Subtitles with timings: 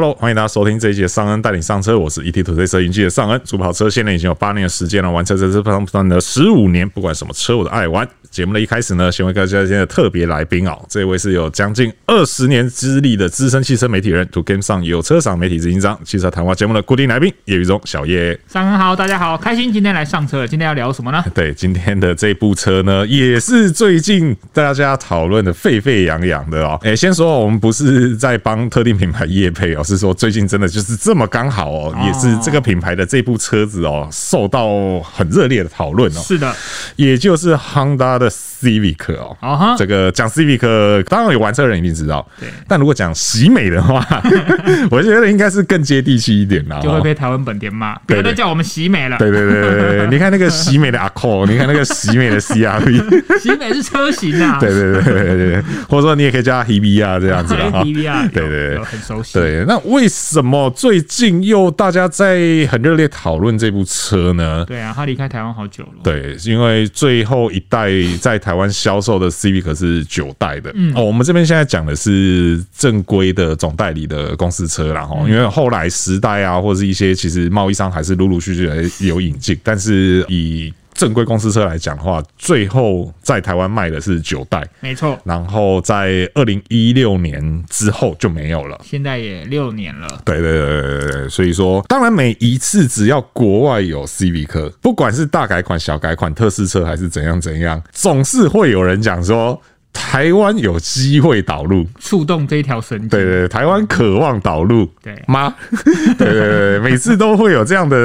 [0.00, 3.40] Hello，欢迎大家收听这一集的尚恩带你上车，我是 ETtoday 摄影记的尚恩。
[3.44, 8.08] 主跑车现在已经有八年的时间了，玩车这是不断的十五年，不管什么车我都爱玩。
[8.30, 18.38] 节目的一开始呢，先为大家今天的特别来宾哦，这位是有将近二十年资历的资深汽车媒体人，To Game 上有车赏媒体执行长，汽车谈话节目的固定来宾叶宇中小叶。
[18.46, 20.46] 尚恩好，大家好，开心今天来上车了。
[20.46, 21.24] 今天要聊什么呢？
[21.34, 26.78] 对，今天的这部车呢，也是最近大家讨论的沸沸扬扬的哦。
[26.82, 36.20] 哎，先说我们不是在帮特定品牌业配哦，是说最近真的就是这么刚好哦，也是这个品牌的这部车子哦，受到很热烈的讨论哦。
[36.20, 36.54] 是的，
[36.96, 42.26] 也就是 Honda 的 Civic 哦，啊哈，这个讲 Civic，当然有玩车的人一定知道。
[42.38, 44.04] 对，但如果讲喜美的话，
[44.90, 46.80] 我觉得应该是更接地气一点啦。
[46.80, 49.16] 就会被台湾本田骂，别人叫我们喜美了。
[49.18, 54.58] 对对对对对，你看那个喜美的 Accord，你看那个喜美的 CRV， 喜美是车型啊。
[54.60, 57.70] 对对对对对，或者说你也可以叫它 Hebe 啊这样子啊。
[57.84, 59.34] Hebe 啊，对对对，很熟悉。
[59.34, 64.64] 对，那为什么最近又大家在很热烈讨论这部车呢？
[64.66, 66.00] 对啊，它离开台湾好久了。
[66.02, 67.88] 对，因为最后一代
[68.20, 69.28] 在台湾销售的。
[69.38, 85.16] Civic 是九代的，嗯哦，我们这边现在讲的是正规的总代理的公司车啦，哈，因为后来十代啊，或者是一些其实贸易商还是陆陆续续有引进，但是以正规公司车来讲的话，最后在台湾卖的是九代，没错。
[85.22, 90.08] 然后在二零一六年之后就没有了，现在也六年了。
[90.24, 99.62] 对对对对对，所以说，当然每一次只要国外有 Civic，不管是大改款、小改款、特试车还是怎样怎样，总是会有人讲说。
[99.98, 103.08] 台湾有机会导入，触动这一条神经。
[103.08, 105.54] 对对，对，台湾渴望导入，对吗？
[106.16, 107.96] 对对对，每次都会有这样的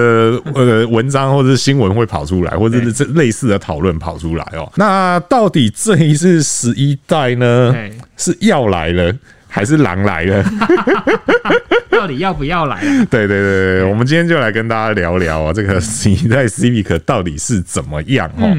[0.53, 4.69] 呃文章或者是新闻会跑出来，或者是这类似的讨论跑出来哦。
[4.75, 7.73] 那到底这一次十一代呢，
[8.17, 9.13] 是要来了
[9.53, 10.43] 还是狼来了？
[11.91, 12.81] 到底要不要来？
[13.09, 18.51] 对对对对，我们今天就来跟大家聊聊啊，这个新一代 Civic 到底是怎么样哦。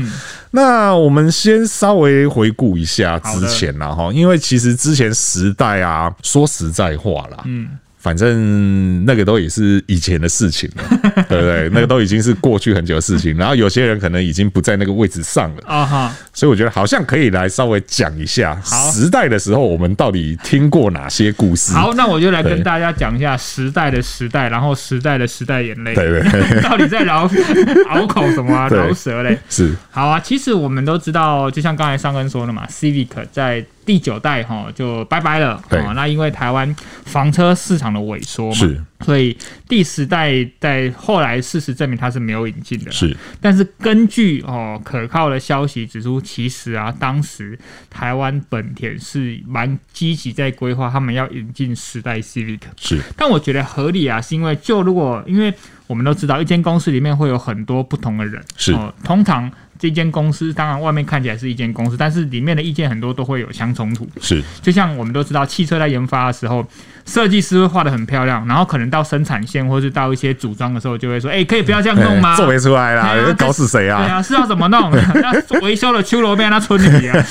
[0.53, 7.69] 那我们先稍微回顾一下之前啦，哈，因为其实之前时代啊，说实在话啦，嗯。
[8.05, 10.85] 反正那个都也是以前的事情了，
[11.27, 11.71] 对不对？
[11.73, 13.35] 那个都已经是过去很久的事情。
[13.39, 21.73] 然后有些人可能已经不在那个位置上了啊哈，所以我觉得好像可以来稍微讲一下时代的时候我们到底听过哪些故事。
[21.73, 27.27] 好，那我就来跟大家讲一下时代的时代，然后时代的时代眼泪，对对对， 到底在饶
[27.89, 28.69] 拗口什么啊？
[28.69, 29.39] 饶舌嘞？
[29.49, 29.75] 是。
[29.91, 33.65] 好啊，其实我们都知道，就像刚才尚根说的嘛，Civic 在。
[33.85, 36.75] 第九代哈就拜拜了，对，那因为台湾
[37.05, 39.37] 房车市场的萎缩嘛，是，所以
[39.69, 43.17] 第十代在后来事实证明它是没有引进的，是。
[43.41, 47.59] 但是根据哦可靠的消息指出，其实啊当时
[47.91, 53.01] 台湾本田是蛮积极在规划他们要引进十代 Civic，是。
[53.17, 55.53] 但我觉得合理啊，是因为就如果因为
[55.87, 59.51] 我们都知道一间公司里面会有很多不同的人，是，哦，通常。
[59.79, 64.09] 这间公司当然外面看起来是一间公司，但是里面的意见很多都会有相冲突。
[64.21, 66.65] 是，就像我们都知道，汽车在研发的时候，
[67.05, 74.03] 设计师会画的很漂亮，然后可能到生产线或是到一些组装的时候，就会说：“哎、欸，可以不要这样弄吗？”做没出来啦，啊、搞死谁啊？
[74.03, 74.91] 对啊，是要怎么弄？
[75.15, 77.27] 那维修的秋罗变那村里啊？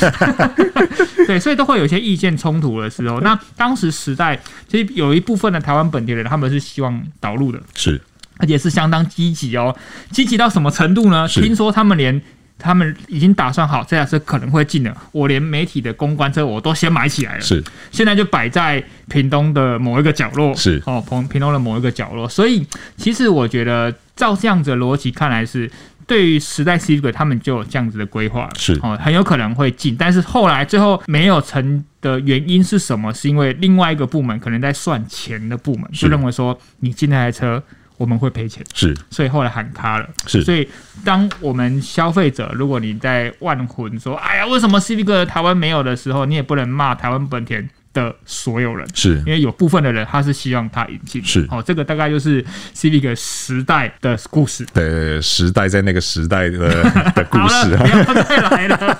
[1.25, 3.21] 对，所以都会有一些意见冲突的时候。
[3.21, 4.37] 那当时时代
[4.67, 8.01] 其实有一部分的台湾本地人，他们是希望导入的，是，
[8.37, 9.75] 而且是相当积极哦。
[10.11, 11.27] 积极到什么程度呢？
[11.27, 12.21] 听说他们连
[12.59, 17.41] 他们已经打算好这辆车可能会进了，我连媒体的公关车我都先买起来了。
[17.41, 17.61] 是，
[17.91, 20.55] 现在就摆在屏东的某一个角落。
[20.55, 22.29] 是哦，屏屏东的某一个角落。
[22.29, 25.69] 所以其实我觉得，照这样子的逻辑看来是，
[26.07, 28.47] 对于时代 Civic 他们就有这样子的规划。
[28.57, 33.13] 是哦，很有可能会进，但是后来最后没有成的原因是什么？
[33.13, 37.61] 是因为另外一个部门可能在算钱的部门就认为说，你进那台车。
[37.97, 40.67] 我们会赔钱，是，所以后来喊卡了，是，所以
[41.05, 49.17] 当我们消费者，如果你在万魂说，哎呀，为什么 Civic 台湾没有的时候，你也不能骂台湾本田的所有人，是。
[49.19, 52.43] 因为有部分的人他是希望他引进，是，哦，这个大概就是
[52.75, 56.83] Civic 时代的故事，对，时代在那个时代的
[57.15, 58.97] 的故事，不要再来了，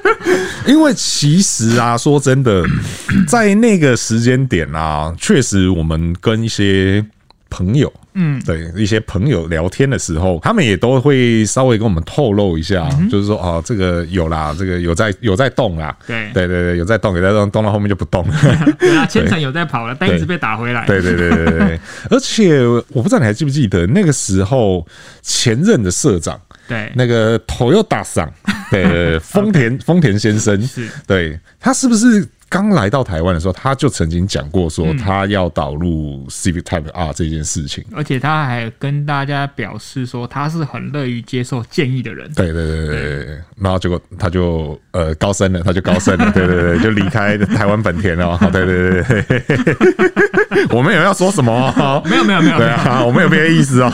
[0.68, 2.62] 因为其实啊，说真的，
[3.26, 7.04] 在那个时间点啊，确实我们跟一些
[7.56, 7.90] 朋友。
[8.18, 18.34] 嗯，对，一些朋友聊天的时候，他们也都会稍微跟我们透露一下，嗯、就是说哦，这个有啦，这个有在有在动啦，对对对对，有在动，有在动，动到后面就不动了。
[18.78, 20.86] 对啊，千层有在跑了，但一直被打回来。
[20.86, 21.80] 对对对对对，
[22.10, 24.86] 而且我不知道你还记不记得那个时候
[25.20, 28.30] 前任的社长，对那个 Toyota 桑，
[28.70, 32.26] 对 丰田丰田先生，是对他是不是？
[32.56, 42.32] 刚来到台湾的时候，他就曾经讲过说他要导入 Civic Type R 这件事情，而且他还跟大家表示说他是很乐于接受建议的人。
[42.32, 48.38] 对对对对对，然后结果他就呃高升了，他就高升了， 对对对，就离开台湾本田了。
[48.50, 50.35] 对对对对，
[50.70, 51.72] 我们有要说什么？
[52.08, 53.92] 没有没有没有，对啊，我们有别的意思 哦。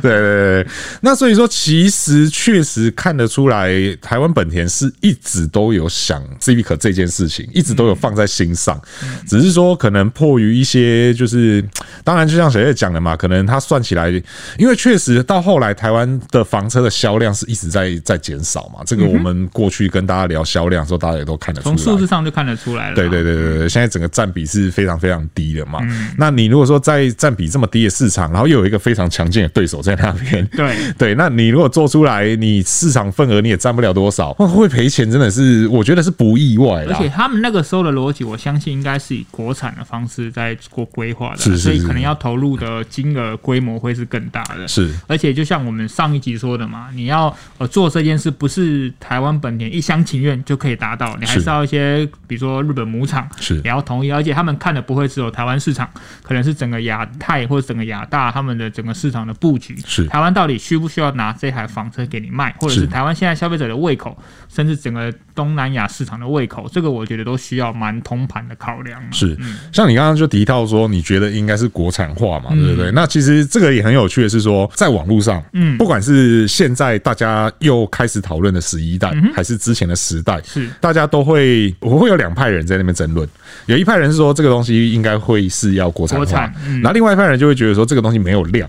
[0.00, 0.66] 对对对，
[1.00, 3.70] 那所以说其实确实看得出来，
[4.00, 8.80] 台湾本田是一直都有想 Civic 这件事情，一直都有放在心上，
[9.26, 11.64] 只是说可能迫于一些就是，
[12.04, 14.10] 当然就像小叶讲的嘛，可能他算起来，
[14.58, 22.94] 因为确实到后来台湾的房车的销量是一直在在减少嘛，这个我们过去跟大家聊销量的时候，大家也都看得出来，从数字上就看得出来了。
[22.94, 25.80] 对对对对对，现在整个占比是非常非常低的嘛。
[26.16, 36.94] 那你如果说在占比这么低的市场，然后又有一个非常强劲的对手在那边，对 对，那你如果做出来，你市场份额你也占不了多少，会赔钱，真的是我觉得是不意外的。
[36.94, 44.66] 而且他们那个时候的逻辑，我相信应该是以国产的方式在做规划的，是所以可能要投入的金额规模会是更大的。
[44.68, 55.79] 是，而且就像我们上一集说的嘛，你要呃做这件事，不是台湾本田一厢情愿就可以达到，你还是要一些，比如说日本母厂是也要同意，而且他们看的不会只有台湾市场，
[56.22, 59.76] 可能是整个亚太或者整个亚大他们的整个市场的布局。
[59.86, 64.16] 是，台湾到底需不需要拿这台房车给你卖，或者是台湾现在消费者的胃口，
[64.48, 69.00] 甚至整个东南亚市场的胃口，这个我觉得都需要蛮通盘的考量。
[69.12, 69.36] 是，
[69.72, 72.90] 像你刚刚就提到说，你觉得应该是国产化嘛，对不对？
[72.92, 83.28] 那其实这个也很有趣的是说，在网络上，嗯，不管是现在大家又开始讨论的十一代，还是之前的十代，是大家都会，我会有两派人在那边争论。
[83.66, 86.40] 有一派人是说这个东西应该会是要国产化，
[86.82, 88.68] 然后另外一派人就会觉得说这个东西没有量。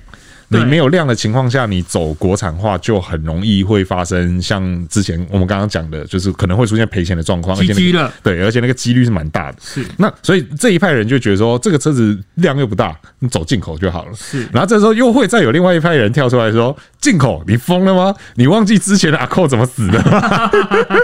[0.53, 9.57] 你没有量的情况下，你走国产化就很容易会发生像之前我们刚刚讲的，就是可能会出现赔钱的状况，而且那个对，而且那个几率是蛮大的。
[9.61, 14.11] 是，那所以这一派人就觉得说，这个车子量又不大，你走进口就好了。
[14.13, 18.13] 是，然后这时候又会再有另外一派人跳出来说，进口你疯了吗？
[18.35, 20.51] 你忘记之前的阿扣怎么死的吗？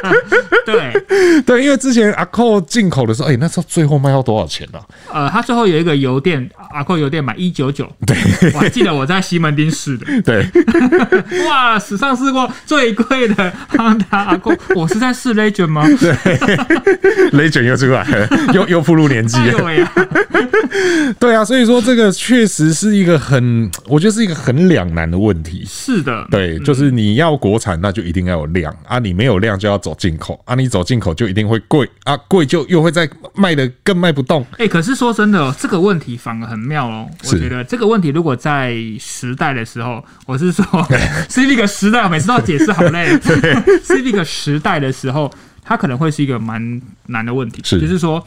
[0.68, 0.92] 对
[1.46, 4.80] 对，因为之前阿扣进口的时候，哎，那时候最后卖到多少钱呢？
[5.12, 8.16] 呃，他最后有一个油电阿扣油电买一九九，对，
[8.54, 10.46] 我还记得我在西门町试的， 对，
[11.48, 15.86] 哇，史上试过最贵的哈达阿扣，我是在试 Legend 吗？
[16.00, 16.14] 对
[17.32, 19.90] ，Legend 又出来了，又又步入年纪了，
[21.20, 25.66] 对啊，所以说这个确实是一个很，我觉得是一个很两难的问题。
[25.68, 28.76] 是的，对，就是你要国产，那就一定要有量。
[28.88, 30.40] 啊，你没有量就要走进口。
[30.46, 34.46] 啊，你走进口就一定会贵啊，贵就又会再卖的更卖不动。
[34.58, 40.66] 哎，可是说真的，这个问题反而很妙哦，我觉得这个问题如果在时代的时候，我是说
[41.30, 43.10] Civic 时代，我每次都要解释好累。
[43.86, 45.32] Civic 时代的时候，
[45.64, 48.24] 它可能会是一个蛮难的问题，是就是说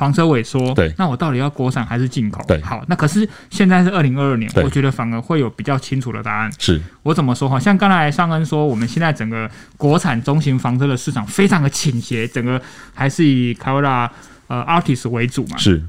[0.00, 2.42] 房车萎缩，对，那我到底要国产还是进口？
[2.48, 6.50] 对，好，那可是现在是二零二二年，我觉得反而会有比较清楚的答案。
[6.58, 7.60] 是我怎么说哈？
[7.60, 12.58] 像刚才尚恩说，我们现在整个国产中型房车的市场非常的倾斜，整个
[12.94, 14.08] 还是以 Carrera
[14.46, 15.58] 呃 Artis 为主嘛。
[15.58, 15.82] 是。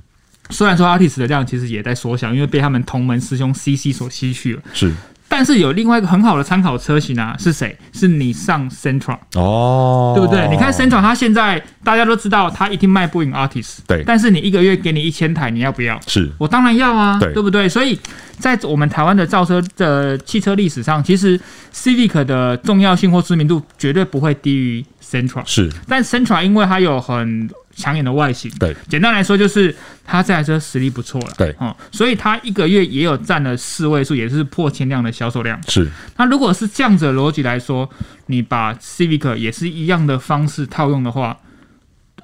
[0.49, 4.61] 虽然说 Artis 的量其实也在缩小，因为被他们同门师兄 CC 所吸去了。
[4.73, 4.93] 是，
[5.31, 7.73] 但是有另外一个很好的参考车型啊，是谁？
[7.93, 10.45] 是你上 Central 哦，对不对？
[10.49, 13.77] 你看 Central，它现在大家都知道，它一定卖不赢 Artist。
[13.87, 15.97] 对，但是你一个月给你一千台，你要不要？
[16.05, 17.69] 是，我当然要啊，对，对不对？
[17.69, 17.97] 所以
[18.39, 21.39] 在我们台湾的造车的汽车历史上，其实
[21.73, 25.43] Civic 的重要性或知名度绝对不会低于 Sentra。
[25.45, 29.75] 是，但 Sentra 因为它有很抢眼的外形，对，简单来说就是
[30.05, 35.61] 它这台车实力不错了，对，哦，所以它一个月也有占了四位数，也是破千辆的销售量。
[35.67, 37.89] 是，那如果是这样子的逻辑来说，
[38.27, 41.37] 你把 Civic 也是一样的方式套用的话，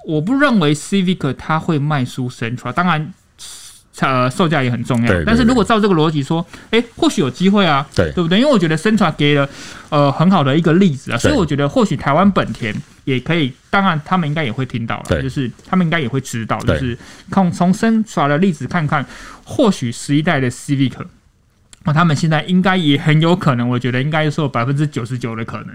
[0.06, 3.13] 我不认为 Civic 它会卖出 Sentra，当然。
[4.00, 8.39] 呃，售价也很重要，但是如果照这个逻辑说，哎、欸，或许有机会啊，对，对不对？
[8.39, 9.50] 因为我觉得 Centra 给了
[9.89, 12.75] 呃很好的一个例子啊，所以我觉得或许台湾本田
[13.06, 16.96] 也可以，当然他们应该也会听到了，就是他们应该也会知道，就是
[17.32, 19.04] 从从 Centra 的例子看看，
[19.44, 20.94] 或许十一代的 Civic，
[21.84, 25.70] 那他们现在应该也很有可能，我觉得应该是有百分之九十九的可能，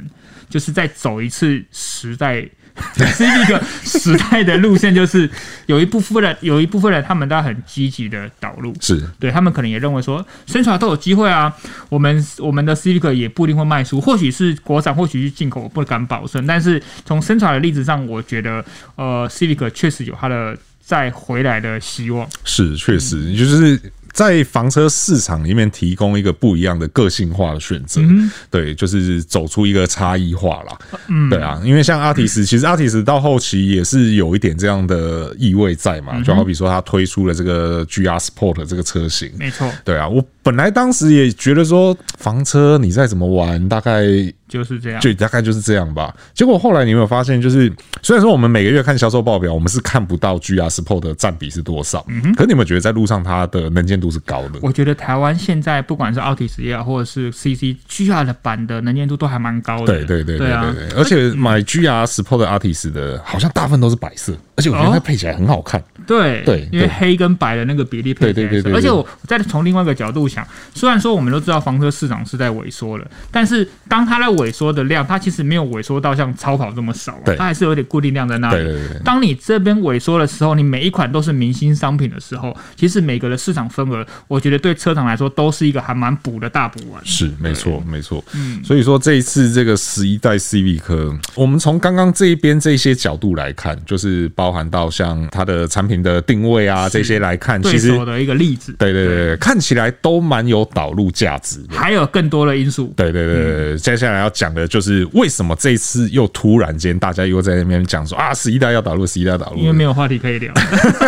[0.49, 2.49] 就是再走一次时代。
[2.97, 5.29] 是一个时代的路线，就是
[5.67, 11.53] 有一部分人，有一部分人，他们都很积极的导入，是对他们可能也认为说，生产都有机会啊。
[11.89, 16.47] 我们我们的 Civic 也不一定会卖出，或许是国产，或许是进口，我不敢保证。
[16.47, 18.65] 但是从生产的例子上，我觉得
[18.97, 22.29] 呃，Civic 确实有它的再回来的希望。
[22.45, 23.81] 是，确实就是。
[24.13, 30.79] 在房车市场里面提供一个不一样的个性化的选择，嗯、对，就是走出一个差异化啦。
[31.09, 44.05] 嗯，对啊，因为像阿提斯，其实阿提斯到后期也是有一点这样的意味在嘛，就好比说他推出了这个 GR Sport 这个车型，没错，对啊，我本来当时也觉得说房车你再怎么玩，大概。
[44.53, 46.15] 就是这样，就大概就是这样吧。
[46.35, 54.59] 结果后来你有没有发现，就是虽然说我们每个月看销售报表，我们是看不到 GR Sport 的占比是多少，嗯哼，可你们觉得在路上它的能见度是高的？
[54.61, 59.87] 我觉得台湾现在不管是奥迪斯也好，或者是 CC GR 的版的能见度都还蛮高的。
[59.87, 65.83] 对对对对对对，对，而且买 GR Sport 的 Artis 的，好像大部分都是白色，而且我觉得它配起来很好看。
[66.07, 68.73] 对对，因为黑跟白的那个比例配起来，对对对。
[68.75, 78.75] 而且我再从另外一个角度想，虽然说我们都知道房车市场是在萎缩了，但是当它在萎缩的量，它其实没有萎缩到像超跑这么少，它还是有点固定量在那里。
[79.05, 87.01] 当你这边萎缩的时候，你每一款都是明星商品的时候，其实每个的市场份额，我觉得对车厂来说都是一个还蛮补的大补丸。
[87.05, 88.25] 是，没错，没错。
[88.35, 98.75] 嗯，所以说这一次这个十一代 Civic，我们从刚刚这一边这些角度来看，就是包含到像它的产品的定位啊这些来看，其实的一个例子。
[98.79, 101.77] 对对对，看起来都蛮有导入价值的。
[101.77, 102.93] 还有更多的因素。
[102.97, 105.03] 对对对对，接下来要讲的就是。
[105.13, 109.59] 为什么这一次又突然间大家又在那边讲说啊，十一代要导入，十一代要导入？
[109.59, 110.53] 因为没有话题可以聊，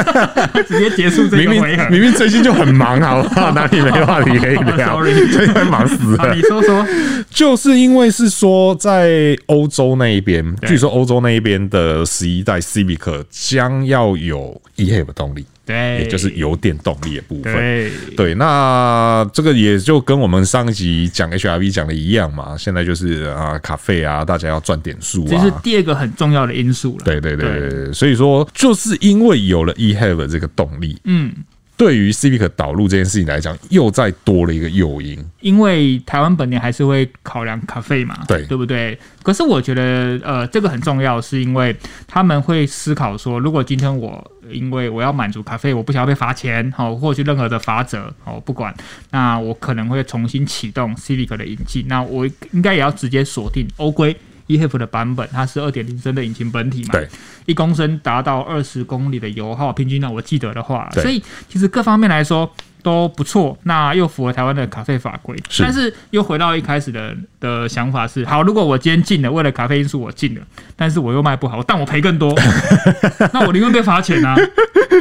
[0.69, 1.89] 直接结束这个回合。
[1.91, 3.51] 明明最近就很忙，好不好？
[3.55, 5.01] 哪里没话题可以聊？
[5.03, 6.35] 最近忙死了。
[6.35, 6.87] 你说说，
[7.31, 15.47] 就是因为是说在欧洲那一边，据说欧洲那一边的十一代 Civic 将要有 eHEV 动力。
[15.67, 17.53] 对，也就是油电动力的部分。
[17.55, 22.57] 对，对，那这个也就跟我们上一集讲 HRV 讲的一样嘛。
[22.57, 27.05] 现在就是啊，卡费啊，大家要赚点数啊，这是第二个很重要的因素了。
[27.05, 27.93] 对，对，对。
[27.93, 31.33] 所以说，就是因为有了 eHEV 这个动力，嗯。
[31.77, 35.19] 对于 Civic 导入这件事情来讲，又再多了一个诱因。
[35.41, 38.97] 因为台湾本年还是会考量卡费嘛，对对不对？
[39.23, 41.75] 可是我觉得，呃，这个很重要，是因为
[42.07, 48.73] 他们会思考说，如果今天我因为我要满足卡费，我不想要被罚钱，好，或者任何的罚则，好，不管，
[49.11, 54.17] 那我可能会重新启动 Civic 的引进，那我应该也要直接锁定欧规。
[54.49, 56.91] eHEV 的版本，它是二点零升的引擎本体嘛？
[56.93, 57.09] 对，
[57.47, 62.51] 一公升达到二十公里的油耗，平均呢，我记得的话，所以其实各方面来说
[62.83, 63.57] 都不错。
[63.63, 70.41] 那又符合台湾的咖啡法规，但是又回到一开始的的想法是：好，如果我今天进了，为了咖啡因素我进了，
[70.77, 72.35] 但是我又卖不好，但我赔更多，
[73.33, 74.37] 那我宁愿被罚钱啊！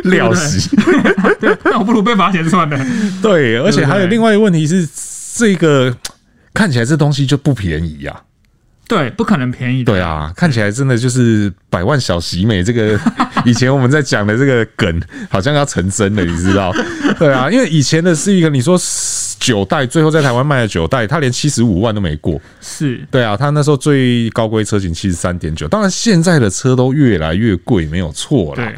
[0.04, 0.76] 了 死，
[1.40, 2.86] 对，那我不如被罚钱算了。
[3.22, 4.88] 对，而且还有另外一个问题是，
[5.36, 5.96] 这个
[6.54, 8.33] 看起来这东西就不便宜呀、啊。
[8.88, 9.92] 对，不可能便宜的。
[9.92, 13.00] 对啊，看起来真的就是百万小喜美这个，
[13.46, 16.74] 以前我们在讲的这个梗，好像要成真了，你知道？
[17.18, 18.78] 对啊，因为以前的是一个，你说
[19.40, 22.40] 九代，最后在台湾卖了九代，他连七十五万都没过。
[22.62, 28.64] 是，对啊，他那时候最高规车型七十三点九，当然现在的车都越来越贵，没有错啦。
[28.64, 28.76] 对。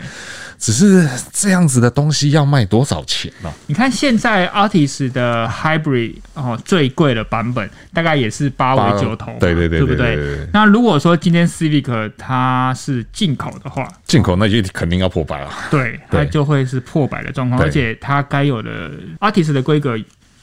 [0.66, 3.54] 只是这样子的东西要卖多少钱呢？
[3.68, 10.50] 你看现在 Artis 的 Hybrid 哦，最贵的版本大概也是八尾九头，对对对，对不对？
[10.52, 15.52] 那如果说今天 Civic 它是进口的话，进口那就肯定要破百了。
[15.70, 19.96] 对，它就会是破百的状况，而且它该有的 Artis 的规格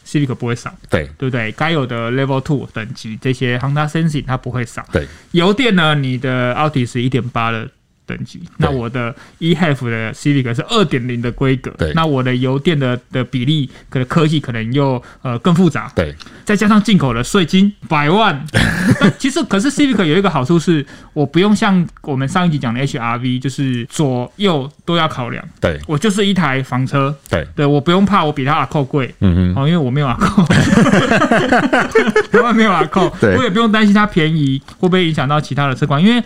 [0.07, 1.50] Civic 不会少，对对不对？
[1.50, 4.87] 该有的 Level Two 等级这些 Honda Sensing 它不会少。
[4.93, 5.97] 对，油电呢？
[5.97, 7.69] 你的 Altis 一点八的。
[8.12, 16.14] 等级，那我的 eHEV 的 Civic 是二点零的规格，对，那我的油电的的比例可能科技可能又呃更复杂，对，
[16.45, 18.45] 再加上进口的税金百万，
[19.19, 30.45] 其实可是 Civic 有一个好处是，我不用像我们上一集讲的 HRV，就是左右都要考量，对，我就是一台房车，对，对我不用怕我比它阿扣贵，嗯嗯，哦，因为我没有阿扣，
[32.31, 36.23] 台湾没有阿扣，对，我也不用担心它便宜会不会影响到其他的车况，因为。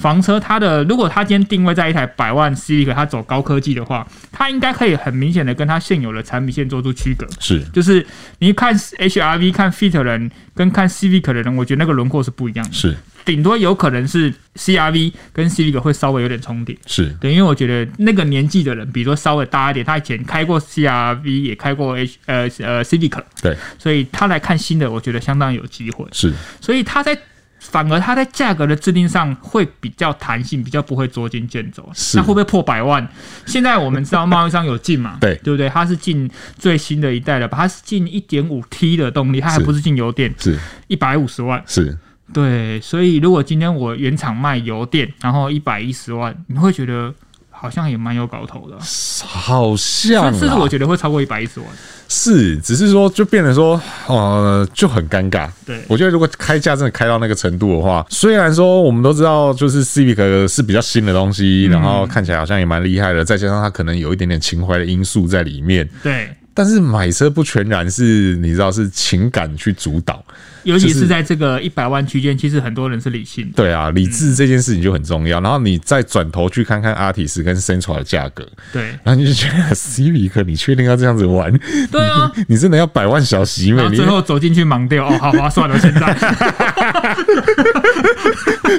[0.00, 7.26] 房车它的，如果它今天定位在一台百万 Civic，它走高科技的话，它应该可以很明显的跟它现有的产品线做出区隔。
[7.38, 8.06] 是，就是
[8.38, 12.72] 你看 HRV 看 Fit 的人跟看 Civic 的人，我觉得那个轮廓是不一样的。
[12.72, 16.74] 是，顶多有可能是 CRV 跟 Civic 会稍微有点重叠。
[16.86, 26.06] 是，对，因为我觉得那个年纪的人，比如说稍微大一点，他以前开过 CRV，也开过 H 呃呃 Civic，对，所以他来看新的，我觉得相当有机会。
[26.12, 27.18] 是，所以他在。
[27.60, 31.88] 反而它在价格的制定上会比较弹性，比较不会捉襟见肘。
[32.14, 33.06] 那会不会破百万？
[33.46, 35.18] 现在我们知道贸易商有进嘛？
[35.22, 35.68] 对，对不对？
[35.68, 41.62] 它是进最新的一代的，它是进一点五 T 的动力，它还不是进油电，是一百五十万。
[41.66, 41.96] 是，
[42.32, 42.80] 对。
[42.80, 47.14] 所以如果今天我原厂卖油电，然后一百一十万，你会觉得？
[47.60, 48.78] 好像也蛮有搞头的，
[49.22, 51.68] 好像，甚至我觉得会超过一百一十万。
[52.08, 55.46] 是，只是说就变得说，呃，就很尴尬。
[55.66, 65.86] 对，我觉得如果开价真的开到那个程度的话，虽然说我们都知道，就是 Civic 是比较新的东西，然后看起来好像也蛮厉害的，再加上它可能有一点点情怀的因素在里面。
[66.02, 66.34] 对。
[66.52, 70.22] 但是买车不全然是你知道是情感去主导，
[70.64, 73.52] 尤其是在这个一百万区间，其实很多人是理性的。
[73.54, 75.40] 对啊，理智这件事情就很重要。
[75.40, 81.50] 然后你再转头去看看 Altis 跟 Sentra 的价格，对，然后你就觉得 Civic，你确定要这样子玩？
[81.90, 83.80] 对啊， 你真的要百万小媳妇？
[83.88, 86.14] 你最后走进去盲掉哦，好划算了，现在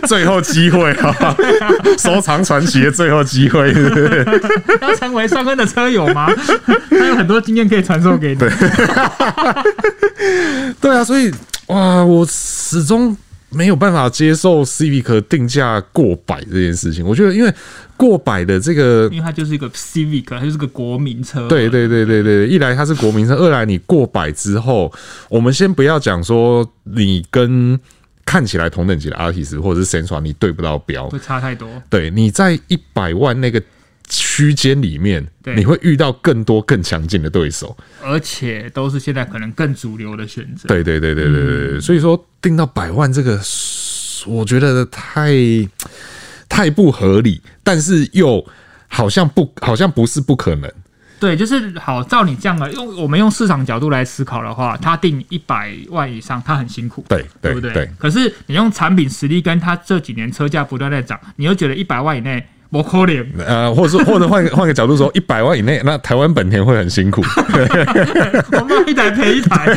[0.07, 1.35] 最后机会啊，
[1.97, 3.73] 收藏传奇的最后机会，
[4.81, 6.29] 要成为双恩的车友吗？
[6.89, 7.61] 他有很多经验。
[7.71, 8.35] 可以传授给你。
[8.35, 8.49] 对，
[10.81, 11.31] 对啊，所以
[11.71, 13.15] 哇，我始终
[13.49, 17.05] 没有办法接受 Civic 定价过百这件事情。
[17.05, 17.53] 我觉得，因为
[17.95, 21.47] 过百的这个，因为它就是一个 Civic，它就是个国民车。
[21.47, 24.91] 对对对对对，一来它是国民车，二来你过百之后，
[25.29, 27.79] 我们先不要讲说你跟
[28.25, 31.69] 看起来同等级的 Artis 或者是 Sentra 你对不到标，会差太多。
[31.89, 33.63] 对，你在一百万那个。
[34.33, 40.69] 区间里面，你会遇到更多更强劲的对手，而且都是现在可能更主流的选择。
[40.69, 43.37] 对对对对对对，嗯、所以说定到百万这个，
[44.25, 45.33] 我觉得太
[46.47, 48.41] 太不合理，但是又
[48.87, 50.71] 好像不好像不是不可能。
[51.19, 57.73] 对，就是好，照你这样的用我们用市场角度来思考的话，他定一百万以上，他很辛苦，对对不对？
[57.73, 57.89] 对。
[57.99, 62.41] 可是你用产品实力跟他这几年车价不断在涨，你又觉得一百万以内。
[62.71, 67.21] 不可能，呃，或者或者换个换个角度说， 一百万以内，那台湾本田会很辛苦。
[68.53, 69.75] 我卖一台赔一台。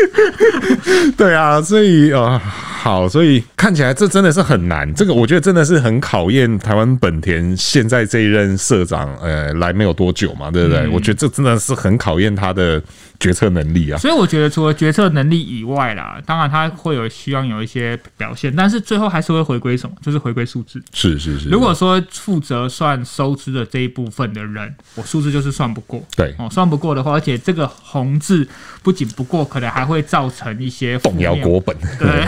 [1.16, 2.40] 对啊，所以啊。
[2.42, 4.90] 呃好，所以看起来这真的是很难。
[4.94, 10.78] 这个我觉得真的是很考验台湾本田现在这一任社长，呃，来没有多久嘛，对不对？
[10.86, 12.82] 嗯、我觉得这真的是很考验他的
[13.18, 13.98] 决策能力啊。
[13.98, 19.94] 所以我觉得除了决策能力以外啦，当然他会有希望有一些表现，但是最后还是会回归什么？
[20.00, 20.82] 就是回归数字。
[20.94, 21.50] 是是是。
[21.50, 26.02] 如果说负责算收支的这一部分的人，我数字就是算不过。
[26.16, 28.48] 对哦，算不过的话，而且这个红字
[28.82, 31.76] 不仅不过，可能还会造成一些动摇国本。
[31.98, 32.26] 对。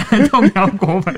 [0.55, 1.15] 摇国本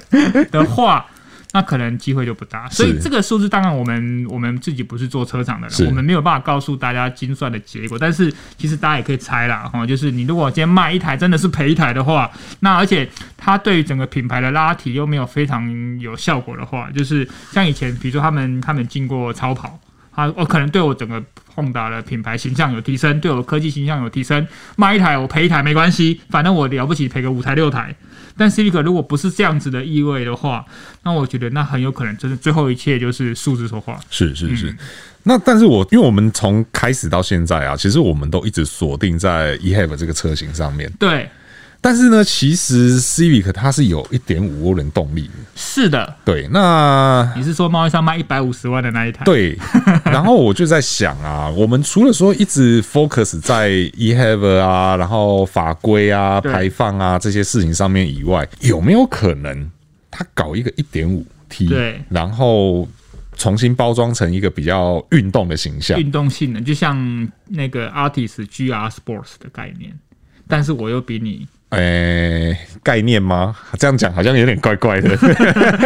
[0.50, 1.06] 的话，
[1.52, 2.68] 那可能机会就不大。
[2.68, 7.98] 所以这个数字，当然我们我们自己不是做车厂的人，我们没有办法告诉大家精算的结果。
[7.98, 19.78] 但是其实大家也可以猜啦，哈，就是你如果今天卖一台真的是赔一台的话，那而且它对于整个品牌的拉提又没有非常有效果的话，就是像以前比如说他们他们进过超跑，
[20.14, 21.22] 啊，我可能对我整个
[21.54, 24.46] Honda 的品牌形象有提升，对我的科技形象有提升，
[24.76, 27.94] 卖一台我赔一台没关系，反正我了不起赔个五台六台。
[28.36, 30.64] 但 Civic 如果不是这样子的意味的话，
[31.02, 33.98] 那我觉得那很有可能真的最后一切就是数字说话。
[34.10, 34.70] 是是是。
[34.70, 34.78] 嗯、
[35.22, 40.92] 那但是我因为我们从开始到现在啊，其实我们都一直锁定在 e:HEV 这个车型上面。
[40.98, 41.28] 对。
[41.86, 45.28] 但是呢，其实 Civic 它是有一点五涡轮动力。
[45.54, 46.48] 是的，对。
[46.50, 49.22] 那你是说贸易商卖一百五十万的那一台？
[49.26, 49.54] 对。
[50.06, 59.70] 然后我就在想啊， 我们除了说一直 focus 在 e:HEV 啊，然后法规啊、排放啊这些事情上面以外，有没有可能
[60.10, 62.88] 他搞一个一点五 T，对，然后
[63.36, 69.92] 重新包装成一个比较运动的形象，运动性能，就像那个 Artist GR Sports 的概念，
[70.48, 71.46] 但是我又比你。
[71.74, 73.54] 诶、欸，概念吗？
[73.78, 75.16] 这样讲好像有点怪怪的。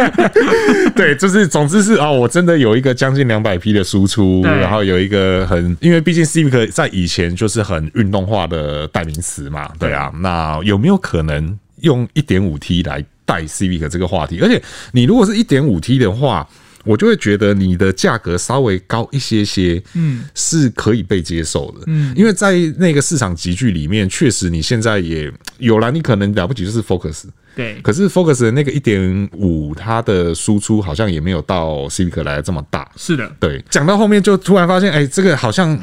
[0.95, 9.71] 对，就是总之是哦，我真的有一个将近两百匹的输出，然后有一个很，因为毕竟 Civic 在以前就是很运动化的代名词嘛。
[9.77, 14.39] 对啊，那有没有可能用一点五 T 来带 Civic 这个话题？
[14.41, 16.47] 而且你如果是一点五 T 的话。
[16.85, 27.23] 我就会觉得你的价格稍微高一些些，嗯，是可以被接受的，嗯，因为在那个市场集聚里面，确实你现在也有了，你可能了不起就是 Focus，
[27.55, 35.79] 对，可是 Focus 的那个一点五，它的输出好像也没有到 Civic 来的这么大，是的，对，讲到后面就突然发现，哎，这个好像。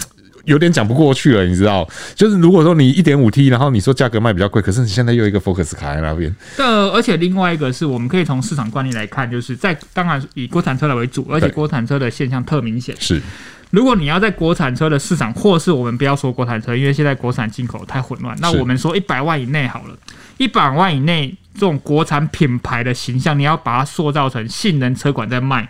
[0.47, 1.87] 有点讲不过去了，你知道？
[2.15, 6.35] 就是如果说你一点五 T，然后你说价格卖比较贵，可是你现在又一个 Focus 卡在那边。
[6.57, 12.95] 呃，而且另外一个是我们可以从市场惯例来看，就是在当然以国产车来为主，而且国产车的现象特明显。
[12.99, 13.21] 是，
[13.71, 18.37] 如果你要在国产车的市场，或是我们不要说国产车，因为现在国产进口太混乱。
[18.41, 19.97] 那我们说一百万以内好了，
[20.39, 25.69] 一百万以内这种国产品牌的形象，你要把它塑造成性能车款在卖。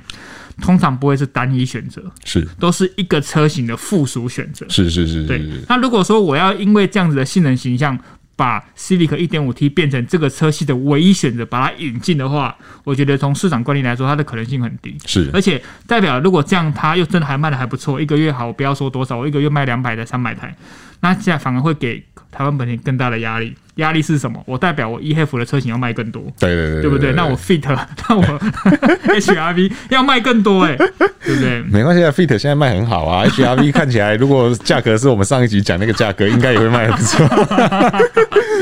[0.61, 5.43] 通常不会是单一选择，是都是一个车型的附属选择，是是是，是，对。
[5.69, 7.99] 那如果说我要因为这样子的性能形象
[8.35, 14.97] 把 Civic 1.5T 变成这个车系的唯一选择，把它引进的话，我觉得从市场观念来说，它的可能性很低。
[15.07, 20.55] 是，而且代表如果这样，它又真的还卖的还不错，一个月好，我不要说多少，我一个月卖两百台、三百台，
[21.01, 23.55] 那现在反而会给台湾本田更大的压力。
[23.77, 24.43] 压力是什么？
[24.47, 27.13] 我代表我 EHEV 的车型要卖更多，对对对，对不对？
[27.13, 27.63] 那我 Fit，
[28.09, 28.23] 那我
[29.15, 30.77] HRV 要卖更多，哎，
[31.25, 31.63] 对不对？
[31.71, 37.27] 没关系啊，Fit 现在卖很好啊，HRV 看起来如果价格是我们上一集讲那个价格，应该也会卖得不错，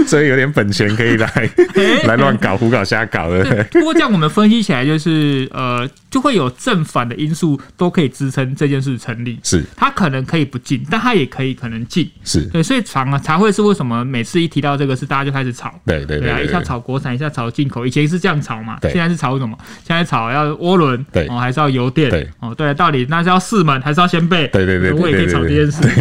[0.06, 1.28] 所以有点本钱可以来
[2.04, 3.64] 来乱搞、胡搞、瞎搞的。
[3.70, 9.38] 不过这样我们分析起来，就是呃，就会有正反的因素都可以支撑这件事成立。
[9.42, 12.10] 是，它可能可以不进，但它也可以可能进。
[12.24, 15.08] 是对，所以常啊才会是为什么每次一提到这个事。
[15.08, 19.56] 大家就开始炒，对对对，啊，一下炒国产，一下炒进口，以前是这样炒嘛，现在是炒什么？
[19.86, 24.48] 现在炒要涡轮，对，哦，还是要油电，对，哦，对，到底那是要四门还是要掀背？
[24.48, 25.82] 对对对，我也可以炒这件事。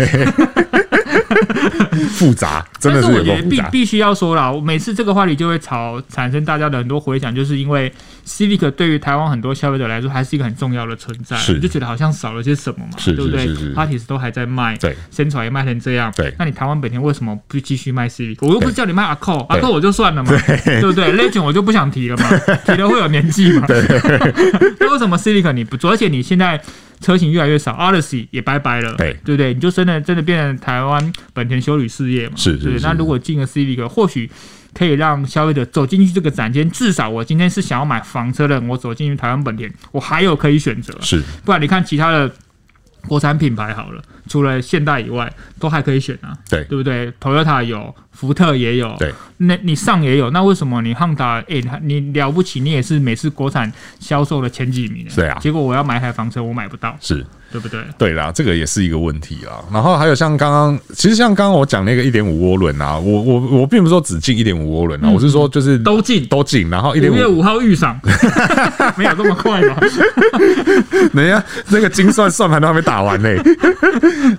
[2.09, 3.25] 复杂，真的是有复杂。
[3.25, 7.91] 但是我觉得必必须要说了，每次这个话题就会炒，产生大家的很多回响，就是因为
[8.25, 18.37] Civic 对于台湾很多消费者来说还是一个很重要的存在，是，就觉得好像少了些什么嘛，对不对？Altis 都还在卖，对，Sentra 也卖成这样，对，那你台湾本田为什么不继续卖 Civic？
[18.41, 20.29] 我又不是叫你卖 Accord，Accord 我就算了嘛，
[20.65, 22.29] 对不对？Legend 我就不想提了嘛，
[22.65, 23.81] 提了会有年纪嘛，对，
[24.79, 25.91] 那为什么 Civic 你不做？
[25.91, 26.61] 而且你现在。
[27.01, 29.53] 车型越来越少，Odyssey 也拜拜了，对对不对？
[29.53, 32.35] 你就真的真的变成台湾本田修旅事业嘛？
[32.37, 32.79] 是是，是，对。
[32.81, 34.31] 那如果进了 Civic，或许
[34.73, 40.93] 可以让消费者走进去这个展间，至少我今天是想要买房车的，我走进去台湾本田，我还有可以选择。
[41.01, 42.31] 是，不然你看其他的。
[43.05, 57.25] 国产品牌好了，除了现代以外，都还可以选啊，对对不对？Toyota 有，福特也有，对，那你上也有，那为什么你 Honda 哎，你了不起，你也是每次国产销售的前几名，对啊，结果我要买一台房车，我买不到，是。
[57.51, 57.79] 对不对？
[57.99, 59.61] 对啦，这个也是一个问题啊。
[59.71, 66.67] 然后还有像刚刚，其实像刚刚我讲那个一点五涡轮啊，我我我并不是说只进一点五涡轮啊，嗯、我是说就是都进都进。
[66.71, 67.99] 然后一点五月五号预赏，
[68.97, 69.77] 没有这么快吧？
[71.13, 73.29] 等一下，那个精算算盘都还没打完呢。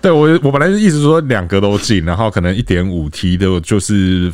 [0.02, 4.32] 对我我本来是意思说两个都进，然后可能一点五 T 的，就是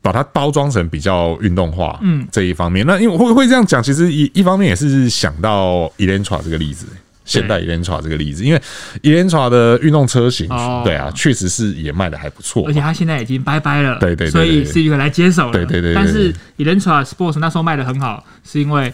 [0.00, 2.84] 把它包装成比较运动化，嗯，这一方面。
[2.84, 6.86] 那因为会会这样讲，其实一一方面也是想到 Elantra 这个例子。
[7.24, 8.60] 现代 Elantra 这个例子，因为
[9.00, 15.94] Elantra 的运动车型，哦、对啊，确实是也卖的还不错，而且它现在已经拜拜了，对对，对，所以是一个来接手了，对对对，对。
[15.94, 18.92] 但是 Elantra Sports 那时候卖的很好，是因为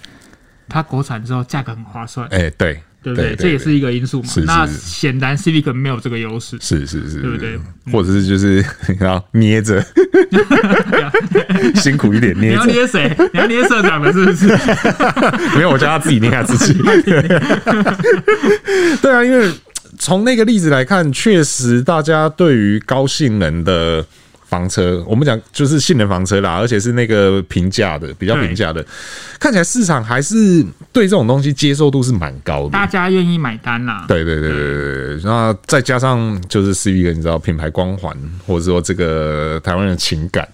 [0.68, 2.78] 它国产之后价格很划算，哎、欸，对。
[3.14, 3.36] 对不对？
[3.36, 4.28] 这也是一个因素嘛。
[4.44, 6.56] 那显然 Civic 没有这个优势。
[6.60, 7.58] 是是是，对不对？
[7.92, 9.84] 或者是就是 你要捏着，
[11.76, 12.64] 辛苦一点捏着。
[12.64, 13.16] 你要捏谁？
[13.32, 14.46] 你要捏社长的，是不是？
[15.56, 16.74] 没有，我叫他自己捏下自己。
[19.00, 19.50] 对啊，因为
[19.98, 24.04] 从那个例子来看，确实大家对于高性能的。
[24.48, 28.84] 房车，我们讲就是性能房车啦，而且是那个平价的，比较平价的，
[29.38, 34.06] 看起来市场还是对这种东西接受度是蛮高的，大家愿意买单啦。
[34.08, 40.48] 对对对对对，那再加上就是 Civic，你知道品牌光环，或者说这个台湾人的情感，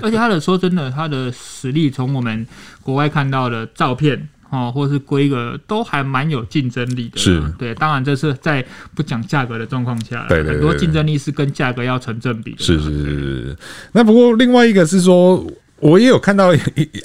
[0.00, 2.46] 而且他的说真的，他的实力从我们
[2.82, 4.28] 国外看到的照片。
[4.50, 7.74] 哦，或者是规格都还蛮有竞争力的，是对。
[7.74, 12.62] 当然，这是在不讲价格的状况下，很多竞争力是跟价格要成正比的。
[12.62, 13.56] 是是是是。
[13.92, 15.44] 那不过另外一个是说，
[15.80, 16.60] 我也有看到一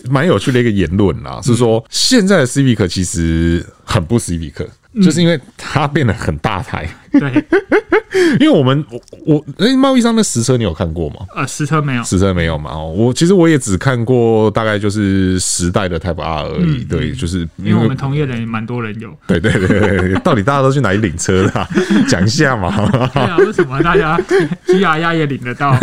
[0.10, 4.68] 蛮有趣的一个言论啦，是说现在的 Civic 其实很不 Civic。
[5.04, 7.46] 就是因为它变得很大台，对，
[8.40, 11.18] 因为我们我我哎，贸易商的实车你有看过吗？
[11.36, 12.72] 呃，实车没有，实车没有嘛。
[12.72, 16.84] 哦，我其实我也只看过大概就是时代的 Type R 而已。
[16.86, 19.16] 对，就是因为我们同业人也蛮多人有。
[19.28, 21.68] 对对对对，到底大家都去哪里领车的？
[22.10, 22.90] 讲一下嘛。
[23.14, 24.20] 对啊，为什么大家
[24.66, 25.78] GR 也领得到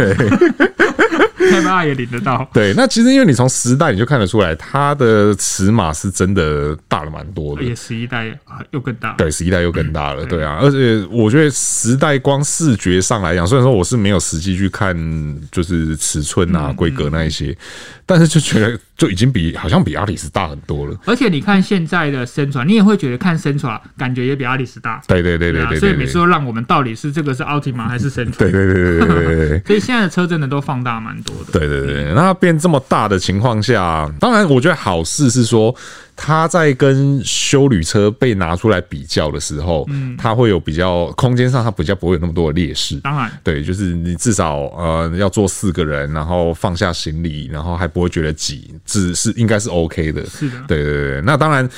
[1.51, 2.49] ？Type R 也领得到。
[2.53, 7.63] 对，那其实因为你从十代你就看得出来，它的尺码是真的大了蛮多的。
[7.63, 8.39] 也十一代
[8.71, 9.13] 又更大。
[9.13, 14.97] 对，十一代又更大了，对啊，而且我觉得十代光视觉上来讲，虽然说我是没有实际去看，
[15.51, 17.57] 就是尺寸啊、规格那一些，
[18.05, 20.97] 但是就觉得就已经比好像比 Altis 大很多了。
[21.05, 25.03] 而且你看现在的 Sentra，你也会觉得看 Sentra 感觉也比 Altis 大。
[25.07, 28.37] 对对对对对，所以每次都让我们到底是这个是 Altima 还是 Sentra？
[28.37, 29.63] 对对对对对对。
[29.67, 35.75] 所以现在的车真的都放大蛮多对对对，那变这么大的情况下，当然我觉得好事是说。
[36.17, 42.99] 它在跟修旅车被拿出来比较的时候，嗯，它会有比较空间上，它比较不会有那么多的劣势。
[43.01, 50.25] 当然，对，就是你至少呃要坐四个人，然后放下行李，然后还不会觉得挤，只是应该是 OK 的。
[50.25, 51.21] 是的，对对对。
[51.21, 51.69] 那当然，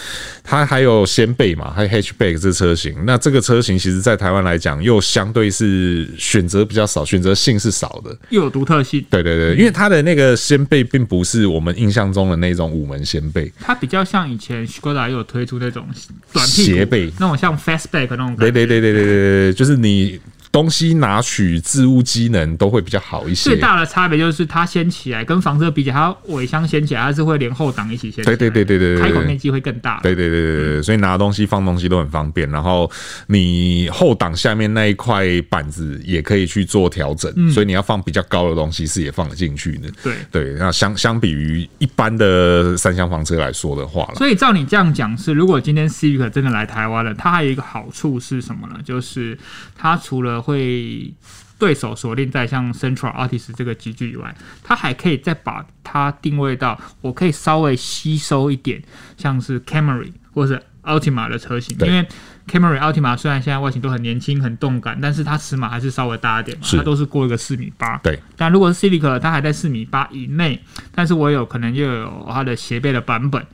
[0.45, 2.95] 它还有掀背嘛，还有 hatchback 这车型。
[3.05, 9.05] 那这个车型其实在台湾来讲，又相对是选择比较少，选择性是少的，又有独特性。
[9.11, 14.28] 对对对，因为它的那个掀背并不是我们印象中的那种五门掀背，它比较像。
[14.29, 15.87] 以前 Skoda 也有推出那种
[16.33, 18.37] 短屁股斜背，那种像 Fastback 那种。
[18.37, 20.21] 对对对对对对对，就是你。
[20.51, 23.51] 东西拿取置物机能都会比较好一些。
[23.51, 28.25] 最大的差别就是它掀起来跟房车比起来，它尾箱掀起来它是会连后挡一起掀。
[28.25, 30.01] 对对对对对，开口面积会更大。
[30.03, 32.49] 对对对对对，所以拿东西放东西都很方便。
[32.51, 32.91] 然后
[33.27, 39.89] 你后挡下面那一块板子也可以去做调整，所以你要放比较高的东西是也放得进去的。
[40.03, 48.81] 对对，那相相比于一般的三厢房车来说的话，所以照你这样讲是，如果今天 Civic 真的来台湾了，它还有一个好处是什么呢？
[48.85, 49.39] 就是
[49.77, 51.13] 它除了会
[51.59, 58.83] 对手锁定在像 Central、Artist 这个级距以外，它还可以再把它定位到我可以稍微吸收一点，
[59.17, 62.07] 像是 Camry 或者 Altima 的车型，因为
[62.47, 67.99] Camry、Altima 虽然现在外形都很年轻、很动感，但是它尺码还是稍微大一点嘛，它都是过一个四米八。
[67.99, 70.63] 对，但如果是 Civic，它还在四米八以内，
[70.95, 73.45] 但是我有可能又有它的斜背的版本，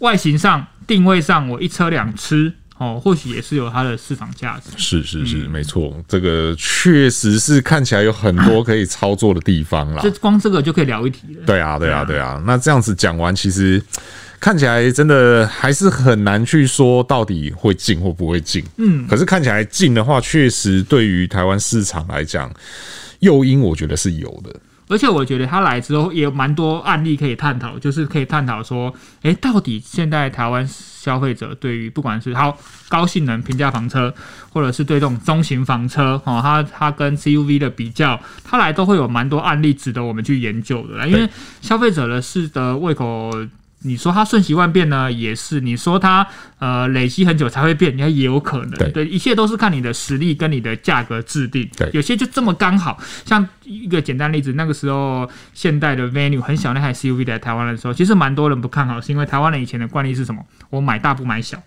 [0.00, 2.52] 外形上、定位上，我一车两吃。
[2.82, 4.70] 哦，或许也是有它的市场价值。
[4.76, 10.02] 是是是，嗯、没错，这个确实是看起来有很多可以操作的地方啦。
[10.02, 11.44] 就光这个就可以聊一题了。
[11.46, 12.42] 对啊，对啊，对啊。
[12.44, 13.80] 那这样子讲完，其实
[14.40, 18.64] 看起来真的还是很难去说到底会进或不会进。
[18.78, 22.52] 嗯，可是看起来进的话，确实对于台湾市场来讲，
[23.20, 24.52] 诱因我觉得是有的。
[24.88, 28.92] 而且我觉得他来之后也有蛮多案例可以探讨，就是可以探讨说，
[29.22, 30.68] 诶，到底现在台湾
[31.02, 32.54] 消费者对于不管是它
[32.88, 34.14] 高性能平价房车，
[34.50, 41.28] 或者是对这种中型房车，哦，它它跟 CUV 的比较，它来都会有蛮多案例值得我们去研究的，因为
[41.60, 43.32] 消费者的是的胃口。
[43.84, 46.26] 你说它瞬息万变呢，也是；你说它
[46.58, 48.70] 呃累积很久才会变，你看也有可能。
[48.70, 51.68] 对，对，一切都是看你的实力跟你的价格制定。
[51.76, 52.98] 对，有些就这么刚好。
[53.24, 60.44] 像一个简单例子，那个时候现代的 Venue 很小那台 CUV 来台湾的时候，其实蛮多人不看好，是因为台湾人以前的惯例是什么？
[60.70, 61.62] 我买大不买小。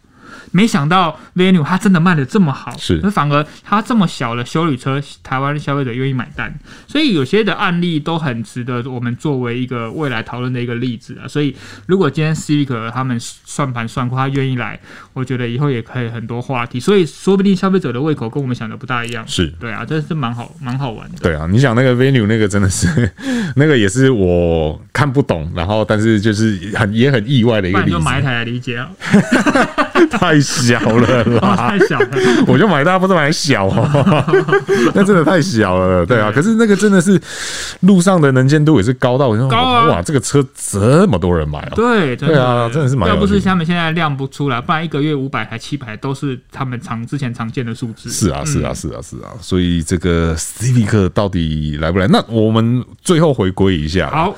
[0.56, 11.28] 没想到 Venue 它真的卖的这么好，是，那反而它这么小的修理车，台湾消费者愿意买单，所以有些的案例都很值得我们作为一个未来讨论的一个例子啊。
[11.28, 11.54] 所以
[11.88, 14.80] 如果今天 Civic 他们算盘算过，他愿意来，
[15.12, 16.80] 我觉得以后也可以很多话题。
[16.80, 21.18] 所以说不定消费者的胃口跟我们想的不大一样，是对啊，这是蛮好蛮好玩的。
[21.22, 23.12] 对啊，你想那个 Venue 那个真的是
[23.58, 28.90] 那个也是我看不懂，然后但是就是很也很意外的一个例子，就买一台来理解啊。
[30.12, 32.08] 太小了啦，哦、太小了，
[32.48, 34.26] 我就买大，不是买小哦，
[34.94, 36.32] 那真的太小了，对啊。
[36.34, 37.20] 可是那个真的是
[37.82, 43.10] 路上的能见度也是高到，我说、啊、哇，这个车这么多人买哦、喔，对对啊，真的是蛮。
[43.10, 48.10] 要不是他们现在量不出来，不然一个月五百台、七百都是他们常之前常见的数字。
[48.10, 49.32] 是啊，是啊，是啊，是啊。
[49.42, 52.08] 所以这个 Civic 到底来不来？
[52.08, 54.36] 那我们最后回归一下，好。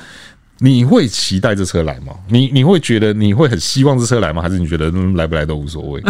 [0.59, 2.13] 你会期待这车来吗？
[2.29, 4.41] 你你会觉得你会很希望这车来吗？
[4.41, 6.01] 还是你觉得来不来都无所谓？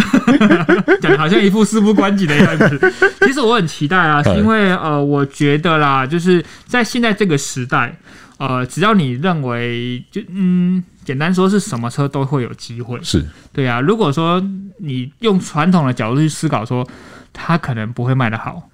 [1.01, 2.93] 讲的好像一副事不关己的样子。
[3.27, 7.97] 其实我很期待啊，是因为呃，我觉得啦，就是在现在这个时代，
[8.37, 12.97] 呃，只要你认为就嗯，简单说是什么车都会有机会。
[13.03, 13.81] 是对啊。
[13.81, 14.41] 如果说
[14.77, 16.87] 你用传统的角度去思考，说
[17.33, 18.69] 它可能不会卖得好，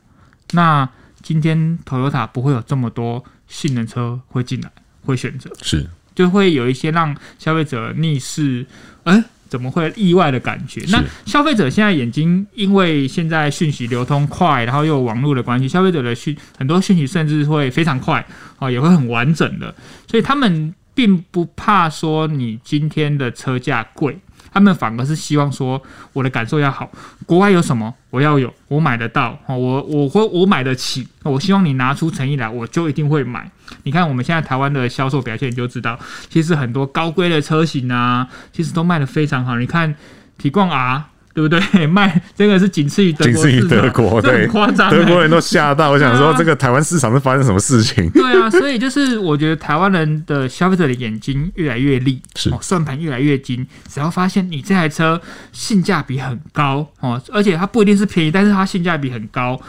[0.52, 0.88] 那
[1.24, 4.70] 今天 Toyota 不会有这么多性能车会进来。
[5.06, 5.86] 会选择是，
[6.16, 8.66] 就会有一些让消费者逆势，
[9.04, 10.84] 哎、欸，怎么会意外的感觉？
[10.90, 18.26] 那消费者现在眼睛，因为现在讯息流通快，然后又有网络的关系，消费者的讯很多讯息甚至会非常快，
[18.60, 19.74] 哦，也会很完整的，
[20.10, 24.18] 所以他们并不怕说你今天的车价贵。
[24.54, 25.82] 他们反而是希望说，
[26.14, 26.90] 我的感受要好。
[27.26, 31.08] 国外有什么，我要有，我买得到，我我会我买得起。
[31.24, 33.50] 我希望你拿出诚意来，我就一定会买。
[33.84, 35.98] 你看我们现在台湾的销售表现，你就知道，
[36.30, 39.58] 其实很多高规的车型啊，其实都卖得非常好。
[39.58, 39.96] 你看，
[40.38, 41.06] 提冠 R。
[41.34, 41.60] 对不对？
[41.88, 45.90] 卖这个是仅次于德国，仅次于德国，对，夸张，德国人都吓到。
[45.92, 48.10] 我想说，这个台湾市场是发生什么事情？
[48.12, 53.66] 对啊，所以就是我觉得台湾人的消费者的眼睛越来越利，是算盘越来越精。
[53.88, 55.20] 只要发现你这台车
[55.52, 59.60] 性价比很高哦，而且它不一定是便宜，但是它性价比很高，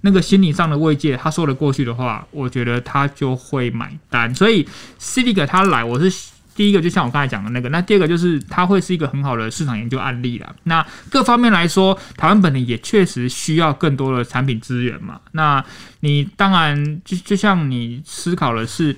[0.00, 4.34] 那个心理上的慰藉，他说得过去的话，我觉得他就会买单。
[4.34, 4.66] 所以
[5.00, 6.12] Civic 他来，我是。
[6.54, 10.54] 第一个就像我刚才讲的那个，那第二个就是它会是一个很好的市场研究案例啦。
[10.64, 15.20] 那各方面来说，台湾本地也确实需要更多的产品资源嘛。
[15.32, 15.64] 那
[16.00, 18.96] 你当然就就像你思考的是。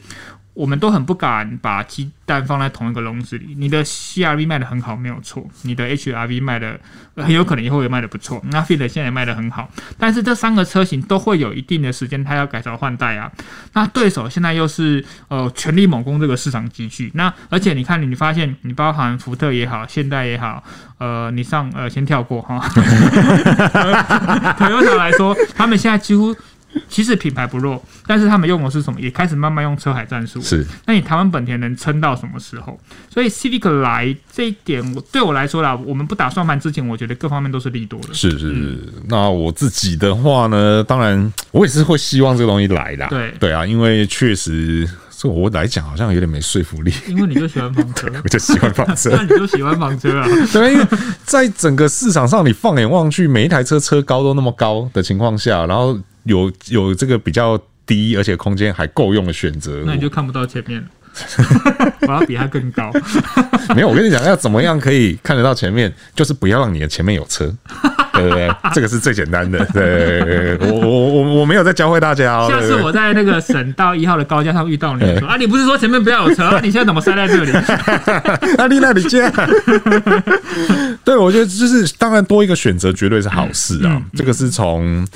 [0.55, 3.55] 我们都很不敢把鸡蛋放在同一个笼子里。
[3.59, 5.45] 你的 CRV 卖得很好，没有错。
[5.62, 6.79] 你的 HRV 卖的
[7.17, 8.40] 很有可能以后也卖得不错。
[8.51, 13.31] 那 Fit 现在也卖得很好，但是这三个车型都会有一定的时间，它要改朝换代啊。
[13.73, 17.11] 那对手现在又是呃全力猛攻这个市场机具。
[17.14, 20.62] 那而且你看，你发现你包含福特也好，现代也好，
[20.99, 22.61] 呃，你上呃先跳过哈。
[24.59, 26.35] Toyota 来说，他们现在几乎。
[26.88, 29.00] 其实品牌不弱，但是他们用的是什么？
[29.00, 30.40] 也开始慢慢用车海战术。
[30.40, 32.78] 是，那你台湾本田能撑到什么时候？
[33.10, 38.14] 所以 Civic 来这一点，我对我来说啦，我们不打算盘之前，我觉得各方面都是利多的。
[38.14, 38.52] 是是是。
[38.54, 43.06] 嗯、那我自己的话呢，当然我也是会希望这个东西来啦。
[43.08, 46.92] 对对啊，因为确实，这我来讲好像有点没说服力。
[47.08, 50.28] 因为你就喜欢房车， 我就喜欢房车， 那你就喜欢房车啊？
[50.52, 50.87] 对，因为
[51.24, 55.98] 在整个市场上，你放眼望去，每一台车车高都那么高的情况下，然后。
[56.24, 60.88] 有有这个比较低，而且空间还够用的选择，那你就看不到前面了。
[62.08, 62.90] 我要比他更高。
[63.74, 67.54] 没有，我跟你讲，要怎么样可以看得到前面，就是不要让你的前面有车。
[68.16, 68.50] 对不对？
[68.72, 69.64] 这个是最简单的。
[69.74, 72.48] 对，我我我我没有在教会大家哦。
[72.48, 76.61] 下次我在那个省道一号的高架上遇到你， 说啊，你不是说前面不要有车？
[76.62, 77.53] 你现在怎么塞在这里？
[78.57, 79.31] 那你那里接？
[81.05, 84.00] 对，我觉得就是当然多一个选择绝对是好事啊。
[84.14, 85.07] 这个是从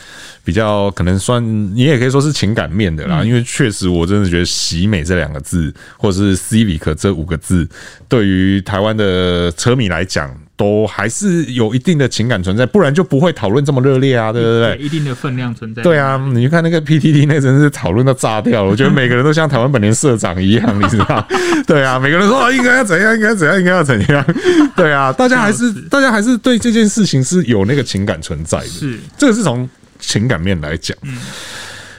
[0.44, 1.42] 比较可能算
[1.74, 7.68] 你也可以说是情感面的啦，因为确实我真的觉得“喜美”这两个字，或者是 “Civic” 这五个字，
[8.08, 10.30] 对于台湾的车迷来讲。
[10.58, 14.76] 都还是有一定的情感存在，不然就不会讨论这么热烈啊，对不对？
[14.76, 15.80] 一定的分量存在。
[15.84, 18.70] 对啊，你去看那个 PTT，那真是讨论到炸掉了。
[18.70, 21.26] 我觉得每个人都像台湾本田社长一样，你知道？
[21.64, 24.26] 对啊，每个人说啊，应该要怎样，应该怎样，应该要怎样。
[24.74, 28.66] 对啊，大家还是大家还是对这件事情是有那个情感存在的。
[28.66, 29.68] 是，这个是从
[30.00, 30.96] 情感面来讲。
[31.02, 31.16] 嗯。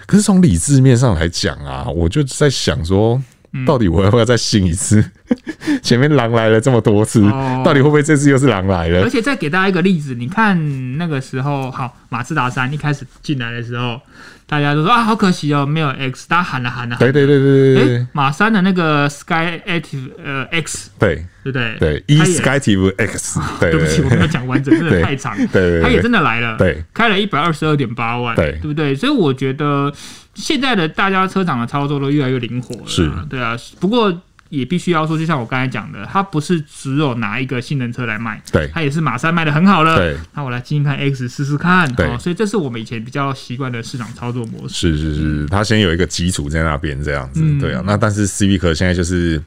[0.05, 3.21] 可是从理智面上来讲啊，我就在想说。
[3.65, 5.03] 到底我要不要再信一次？
[5.81, 7.21] 前面狼来了这么多次，
[7.63, 9.01] 到底会不会这次又是狼来了？
[9.03, 13.99] 而且再给大家一个例子，你看那个时候，好，马自达三一开始进来的时候，
[14.47, 16.95] 大家都说啊，好可惜哦，没有 X，大家喊了喊了。
[16.97, 18.07] 对对对对对对。
[18.13, 25.35] 马三的那个 Skyactiv 呃 X，对对对对，E Skyactiv X， 对，对不起，我没有讲完整，真的太长。
[25.47, 28.95] 对，它也真的来了，对，开了一百二十二点八万，对，对不对？
[28.95, 29.91] 所以我觉得。
[30.39, 33.56] 现在的大家车厂的操作都越来越灵活了，是，对啊。
[33.80, 34.21] 不过。
[34.49, 40.17] 也必须要说，就像我刚才讲的，它不是只有拿一个性能车来卖，对，它也是马三卖的很好了，对。
[40.33, 42.17] 那我来进看 X 试试看，对。
[42.17, 44.95] 所以这是我们以前比较习惯的市场操作模式。
[44.95, 47.81] 是是是，它先有一个基础在那边这样子，嗯、对啊。
[47.85, 49.41] 那但是 Civic 现在就是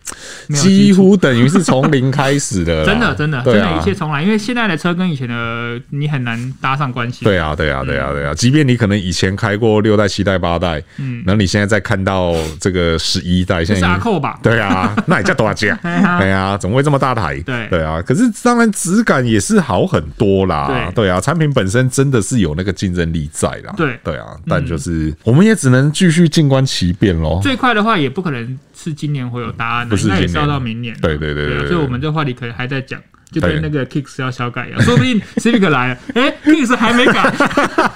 [0.55, 4.23] 几乎等于是从零开始的， 真的真的真的，一切重来。
[4.23, 7.25] 因为现在的车跟以前的你很难搭上关系。
[7.25, 14.38] 对啊对啊对啊对啊，即便你可能以前开过六代七代八代，嗯，然后你现在再看到这个十一代，现在是扣吧？
[14.43, 15.79] 对啊，那也叫多少钱？
[15.83, 17.39] 对啊，怎么会这么大台？
[17.41, 20.67] 对对啊，可是当然质感也是好很多啦。
[20.95, 23.75] 对对啊，产品本身真的是有那个竞争力在啦。
[23.77, 27.41] 对对啊，但就是我们也只能继续静观其变喽。
[27.43, 30.97] 最快的话也不可能是今年会有答案，不是，今年要到明年。
[31.01, 33.01] 对对对对，所以我们这话题可能还在讲。
[33.33, 37.33] 就跟那个 Kicks 要小改一样，说不定 Civic 来了，哎、欸、，Kicks 还没改，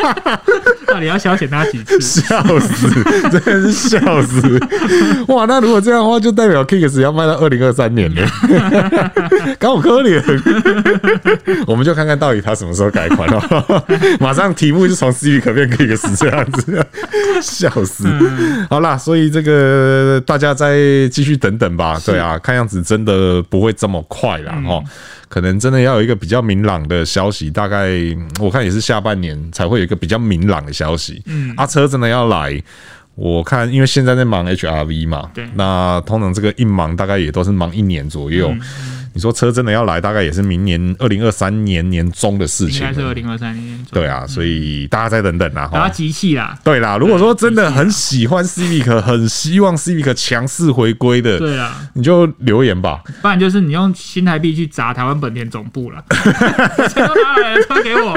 [0.89, 2.01] 到底要消遣他几次？
[2.01, 2.89] 笑死，
[3.31, 4.59] 真的是笑死！
[5.29, 8.27] 哇，那如果这样的话，就代表 Kicks 要卖到二零二三年了，
[9.61, 10.17] 搞我可怜。
[11.67, 13.85] 我们就看看到底他什么时候改款哦。
[14.19, 16.87] 马上题目就从 Civic 变 Kicks 这样子，
[17.43, 18.09] 笑死！
[18.71, 20.77] 好啦，所以这个大家再
[21.11, 22.01] 继续等等吧。
[22.05, 24.55] 对啊，看样子真的不会这么快啦。
[24.67, 24.83] 哦。
[25.29, 27.91] 可能真的要有一个比较明朗的消息，大概
[28.41, 31.23] 我看也是下半年才会有一个比较明朗的消息。
[31.27, 32.63] 嗯，阿，车真的要来，
[33.15, 38.49] 我看因为现在在忙 HRV 嘛，对，那通常这个一忙大概也都是忙一年左右。
[38.51, 38.61] 嗯
[39.17, 42.83] 你说车真的要来，大概也是明年二零二三年年中的事情。
[42.83, 43.87] 应该是二零二三年。
[43.91, 45.71] 对啊，所以大家再等等啦。
[45.73, 46.55] 大家集气啦。
[46.63, 53.01] 对啦，如果说真的很喜欢 Civic，很希望 Civic 强势回归的，对啊，你就留言吧。
[53.23, 56.05] 不然就是你用新台币去砸台湾本田总部了。
[56.91, 58.15] 钱都拿来给我。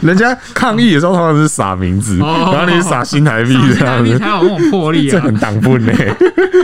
[0.00, 5.12] 人家抗议的时候，通常是撒名字，然后你撒新台币这样子，才有那种魄力啊。
[5.12, 5.92] 这很挡不呢，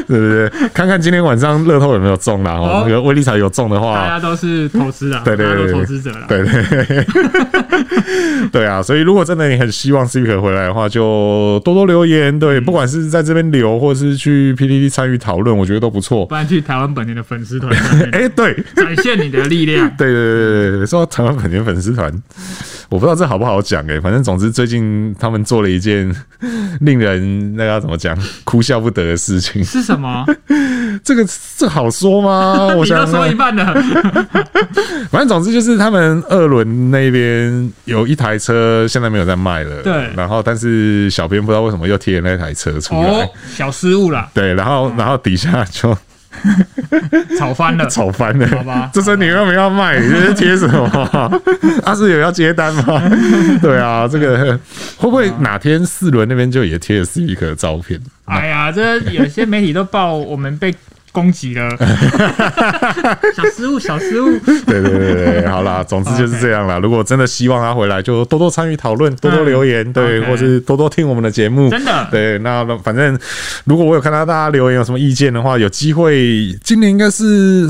[0.08, 0.48] 对不对？
[0.72, 2.52] 看看今天晚上乐透有没有中啦。
[2.52, 3.49] 哦，那个威力才有。
[3.50, 7.06] 中的话，大家都是投资啊， 对对对，投资者了，对对对，
[8.52, 16.24] 对啊，所以如果真的你很希望 Civic 回来的话，就多多留言，对，不管是在这边留，或者是去 PTT 参与讨论，我觉得都不错。
[16.26, 17.72] 不然去台湾本田的粉丝团
[18.12, 19.90] 哎， 对，展现你的力量。
[19.96, 22.12] 对对对对对，说到台湾本田粉丝团，
[22.88, 26.14] 我不知道这好不好讲哎，反正总之最近他们做了一件
[26.80, 30.24] 令人那个要怎么讲哭笑不得的事情，是什么？
[31.02, 31.24] 这个
[31.56, 32.68] 这好说吗？
[32.76, 33.64] 我想说一半的。
[35.10, 40.08] 反正总之就是他们二轮那边有一台车现在没有在卖了，对。
[40.16, 44.28] 然后但是小编不知道为什么又贴了那台车出来，哦，小失误了。
[44.34, 45.96] 对，然后然后底下就
[47.38, 48.46] 炒翻了，炒翻了。
[48.48, 49.98] 好吧，这车你又没有要卖？
[49.98, 51.42] 你这是贴什么？
[51.84, 53.02] 他是有要接单吗？
[53.60, 54.38] 对啊，这个
[54.96, 58.00] 会不会哪天四轮那边就也贴了 Civic 的照片？
[58.26, 60.72] 哎呀，这有些媒体都报我们被。
[61.12, 61.68] 攻击了，
[63.34, 64.38] 小失误，小失误。
[64.66, 66.78] 对对对对，好啦，总之就是这样啦。
[66.78, 71.68] 如果真的希望他回来，就多多参与讨论，多多留言，对，或是多多听我们的节目。
[71.70, 73.18] 真的，对，那反正
[73.64, 77.68] 如果我有看到大家留言有什么意见的话，有机会今年应该是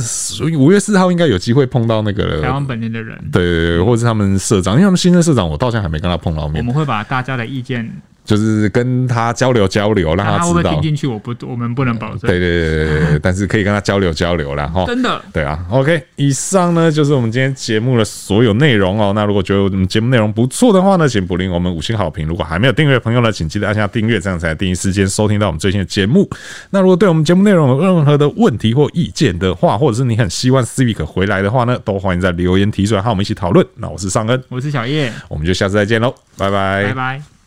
[0.58, 6.62] 五月四号，应该有机会碰到那个台湾本地的人，对对对，或者是他们社长，因为他们新任社长，我到现在还没跟他碰到面。
[6.62, 7.90] 我们会把大家的意见。
[8.24, 10.40] 就是跟他交流交流，让他知道。
[10.40, 11.06] 他会不会听进去？
[11.06, 12.20] 我不，我们不能保证。
[12.20, 14.66] 对对对对对，但是可以跟他交流交流啦。
[14.66, 14.84] 哈。
[14.86, 15.20] 真的。
[15.32, 19.12] 对啊，OK，以上呢就是我们今天节目的所有内容哦。
[19.14, 22.26] 那如果觉得我们节目内容不错的话呢，请不吝我们五星好评。
[22.26, 26.28] 如果还没有订阅的朋友呢，请记得按下订阅，这样才第一时间收听到我们最新的节目。
[26.70, 33.66] 那如果对我们节目内容有任何的问题或意见的话，或者是你很希望 Civic 回来的话呢，都欢迎在留言提出来，和我们一起讨论。
[33.76, 37.39] 那我是尚恩，我是小叶，我们就下次再见喽，拜拜，拜拜。